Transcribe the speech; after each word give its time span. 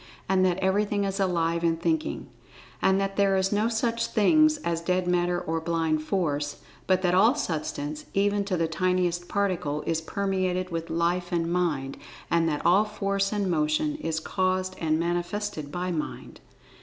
And 0.27 0.43
that 0.43 0.57
"Everything 0.57 1.03
is 1.03 1.19
Alive 1.19 1.63
and 1.63 1.79
Thinking." 1.79 2.27
And 2.81 2.99
that 2.99 3.17
there 3.17 3.37
is 3.37 3.51
no 3.51 3.67
such 3.69 4.07
things 4.07 4.57
as 4.63 4.81
"Dead 4.81 5.05
Matter," 5.07 5.39
or 5.39 5.61
"Blind 5.61 6.01
Force," 6.01 6.61
but 6.87 7.03
that 7.03 7.13
all 7.13 7.35
Substance, 7.35 8.05
even 8.15 8.43
to 8.45 8.57
the 8.57 8.67
tiniest 8.67 9.29
Particle, 9.29 9.83
is 9.85 10.01
permeated 10.01 10.71
with 10.71 10.89
Life 10.89 11.31
and 11.31 11.53
Mind, 11.53 11.97
and 12.31 12.49
that 12.49 12.65
all 12.65 12.83
Force 12.83 13.31
and 13.31 13.47
Motion 13.47 13.95
is 13.97 14.19
caused 14.19 14.75
and 14.79 14.99
manifested 14.99 15.71
by 15.71 15.91
Mind. 15.91 16.41